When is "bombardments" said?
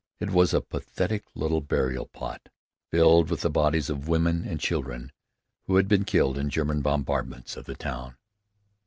6.81-7.55